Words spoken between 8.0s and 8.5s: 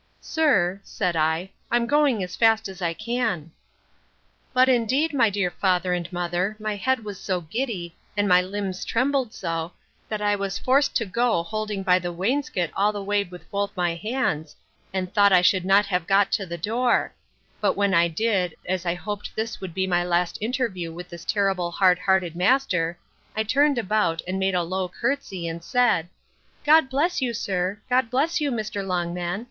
and my